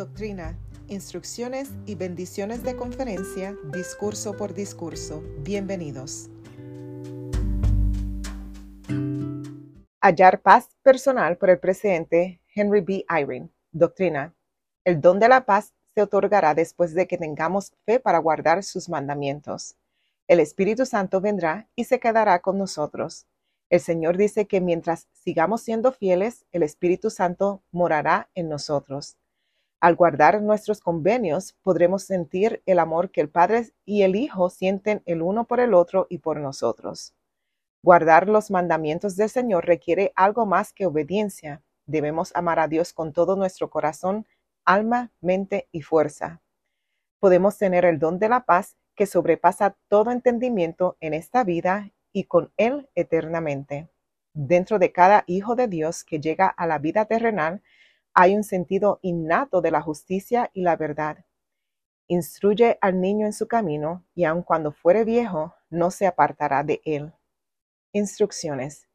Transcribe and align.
Doctrina, 0.00 0.58
instrucciones 0.88 1.68
y 1.84 1.94
bendiciones 1.94 2.62
de 2.62 2.74
conferencia, 2.74 3.54
discurso 3.70 4.34
por 4.34 4.54
discurso. 4.54 5.22
Bienvenidos. 5.40 6.30
Hallar 10.00 10.40
paz 10.40 10.70
personal 10.82 11.36
por 11.36 11.50
el 11.50 11.58
presidente 11.58 12.40
Henry 12.54 12.80
B. 12.80 13.04
Eyring. 13.14 13.52
Doctrina. 13.72 14.34
El 14.86 15.02
don 15.02 15.18
de 15.20 15.28
la 15.28 15.44
paz 15.44 15.74
se 15.94 16.00
otorgará 16.00 16.54
después 16.54 16.94
de 16.94 17.06
que 17.06 17.18
tengamos 17.18 17.74
fe 17.84 18.00
para 18.00 18.20
guardar 18.20 18.62
sus 18.62 18.88
mandamientos. 18.88 19.76
El 20.28 20.40
Espíritu 20.40 20.86
Santo 20.86 21.20
vendrá 21.20 21.68
y 21.76 21.84
se 21.84 22.00
quedará 22.00 22.38
con 22.38 22.56
nosotros. 22.56 23.26
El 23.68 23.80
Señor 23.80 24.16
dice 24.16 24.46
que 24.46 24.62
mientras 24.62 25.08
sigamos 25.12 25.60
siendo 25.60 25.92
fieles, 25.92 26.46
el 26.52 26.62
Espíritu 26.62 27.10
Santo 27.10 27.62
morará 27.70 28.30
en 28.34 28.48
nosotros. 28.48 29.18
Al 29.80 29.96
guardar 29.96 30.42
nuestros 30.42 30.80
convenios, 30.80 31.54
podremos 31.62 32.02
sentir 32.02 32.62
el 32.66 32.78
amor 32.78 33.10
que 33.10 33.22
el 33.22 33.30
Padre 33.30 33.70
y 33.86 34.02
el 34.02 34.14
Hijo 34.14 34.50
sienten 34.50 35.02
el 35.06 35.22
uno 35.22 35.46
por 35.46 35.58
el 35.58 35.72
otro 35.72 36.06
y 36.10 36.18
por 36.18 36.38
nosotros. 36.38 37.14
Guardar 37.82 38.28
los 38.28 38.50
mandamientos 38.50 39.16
del 39.16 39.30
Señor 39.30 39.64
requiere 39.64 40.12
algo 40.16 40.44
más 40.44 40.74
que 40.74 40.84
obediencia. 40.84 41.62
Debemos 41.86 42.30
amar 42.36 42.58
a 42.58 42.68
Dios 42.68 42.92
con 42.92 43.14
todo 43.14 43.36
nuestro 43.36 43.70
corazón, 43.70 44.26
alma, 44.66 45.12
mente 45.22 45.66
y 45.72 45.80
fuerza. 45.80 46.42
Podemos 47.18 47.56
tener 47.56 47.86
el 47.86 47.98
don 47.98 48.18
de 48.18 48.28
la 48.28 48.44
paz 48.44 48.76
que 48.94 49.06
sobrepasa 49.06 49.78
todo 49.88 50.10
entendimiento 50.10 50.98
en 51.00 51.14
esta 51.14 51.42
vida 51.42 51.90
y 52.12 52.24
con 52.24 52.52
Él 52.58 52.90
eternamente. 52.94 53.88
Dentro 54.34 54.78
de 54.78 54.92
cada 54.92 55.24
hijo 55.26 55.56
de 55.56 55.68
Dios 55.68 56.04
que 56.04 56.20
llega 56.20 56.48
a 56.48 56.66
la 56.66 56.78
vida 56.78 57.06
terrenal, 57.06 57.62
hay 58.14 58.36
un 58.36 58.44
sentido 58.44 58.98
innato 59.02 59.60
de 59.60 59.70
la 59.70 59.80
justicia 59.80 60.50
y 60.52 60.62
la 60.62 60.76
verdad. 60.76 61.24
Instruye 62.08 62.78
al 62.80 63.00
niño 63.00 63.26
en 63.26 63.32
su 63.32 63.46
camino, 63.46 64.04
y 64.14 64.24
aun 64.24 64.42
cuando 64.42 64.72
fuere 64.72 65.04
viejo, 65.04 65.54
no 65.68 65.90
se 65.90 66.06
apartará 66.06 66.64
de 66.64 66.80
él. 66.84 67.12
Instrucciones. 67.92 68.88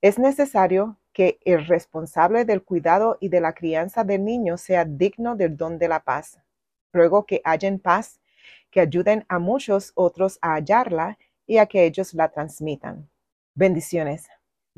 Es 0.00 0.18
necesario 0.18 0.98
que 1.12 1.38
el 1.44 1.66
responsable 1.66 2.44
del 2.44 2.62
cuidado 2.62 3.16
y 3.20 3.28
de 3.28 3.40
la 3.40 3.54
crianza 3.54 4.04
del 4.04 4.24
niño 4.24 4.58
sea 4.58 4.84
digno 4.84 5.36
del 5.36 5.56
don 5.56 5.78
de 5.78 5.88
la 5.88 6.00
paz. 6.00 6.38
Ruego 6.92 7.24
que 7.24 7.40
hallen 7.44 7.78
paz, 7.78 8.20
que 8.70 8.80
ayuden 8.80 9.24
a 9.28 9.38
muchos 9.38 9.92
otros 9.94 10.38
a 10.42 10.54
hallarla 10.54 11.18
y 11.46 11.58
a 11.58 11.66
que 11.66 11.84
ellos 11.84 12.12
la 12.14 12.28
transmitan. 12.30 13.08
Bendiciones. 13.54 14.28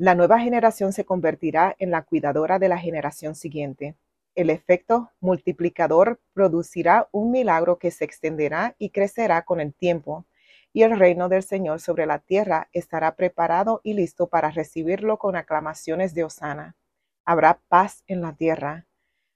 La 0.01 0.15
nueva 0.15 0.39
generación 0.39 0.93
se 0.93 1.03
convertirá 1.03 1.75
en 1.77 1.91
la 1.91 2.03
cuidadora 2.03 2.57
de 2.57 2.69
la 2.69 2.77
generación 2.77 3.35
siguiente. 3.35 3.97
El 4.33 4.49
efecto 4.49 5.11
multiplicador 5.19 6.21
producirá 6.31 7.09
un 7.11 7.31
milagro 7.31 7.79
que 7.79 7.91
se 7.91 8.05
extenderá 8.05 8.77
y 8.79 8.91
crecerá 8.91 9.41
con 9.41 9.59
el 9.59 9.73
tiempo, 9.73 10.25
y 10.71 10.83
el 10.83 10.97
reino 10.97 11.27
del 11.27 11.43
Señor 11.43 11.81
sobre 11.81 12.05
la 12.05 12.19
tierra 12.19 12.69
estará 12.71 13.17
preparado 13.17 13.81
y 13.83 13.93
listo 13.93 14.27
para 14.27 14.51
recibirlo 14.51 15.17
con 15.17 15.35
aclamaciones 15.35 16.13
de 16.13 16.23
Osana. 16.23 16.77
Habrá 17.25 17.59
paz 17.67 18.05
en 18.07 18.21
la 18.21 18.31
tierra. 18.31 18.85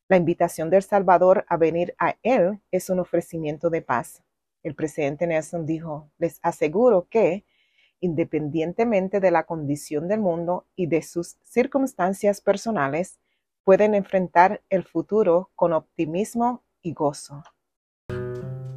La 0.08 0.16
invitación 0.16 0.70
del 0.70 0.84
Salvador 0.84 1.44
a 1.50 1.58
venir 1.58 1.94
a 2.00 2.16
Él 2.24 2.62
es 2.72 2.90
un 2.90 3.02
ofrecimiento 3.02 3.70
de 3.70 3.82
paz. 3.82 4.24
El 4.64 4.76
presidente 4.76 5.28
Nelson 5.28 5.66
dijo, 5.66 6.10
les 6.20 6.40
aseguro 6.42 7.10
que, 7.10 7.44
independientemente 8.04 9.20
de 9.20 9.32
la 9.32 9.46
condición 9.46 10.08
del 10.08 10.20
mundo 10.20 10.68
y 10.76 10.88
de 10.88 11.02
sus 11.02 11.38
circunstancias 11.44 12.42
personales, 12.42 13.20
pueden 13.64 13.96
enfrentar 13.96 14.62
el 14.70 14.84
futuro 14.84 15.52
con 15.56 15.72
optimismo 15.72 16.64
y 16.82 16.94
gozo. 16.94 17.44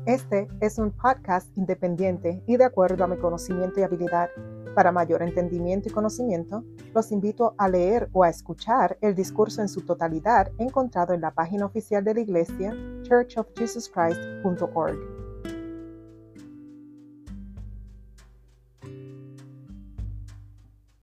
Este 0.07 0.47
es 0.61 0.79
un 0.79 0.93
podcast 0.93 1.49
independiente 1.59 2.41
y 2.47 2.57
de 2.57 2.65
acuerdo 2.65 3.03
a 3.03 3.09
mi 3.09 3.17
conocimiento 3.17 3.81
y 3.81 3.83
habilidad. 3.83 4.31
Para 4.77 4.93
mayor 4.93 5.23
entendimiento 5.23 5.89
y 5.89 5.93
conocimiento, 5.93 6.63
los 6.95 7.11
invito 7.11 7.57
a 7.59 7.69
leer 7.69 8.09
o 8.13 8.23
a 8.23 8.29
escuchar 8.29 8.97
el 9.01 9.17
discurso 9.17 9.61
en 9.61 9.69
su 9.69 9.81
totalidad 9.81 10.53
encontrado 10.59 11.15
en 11.15 11.23
la 11.23 11.35
página 11.35 11.67
oficial 11.67 12.05
de 12.05 12.15
la 12.15 12.21
iglesia 12.21 12.73
churchofjesuschrist.org. 13.03 15.16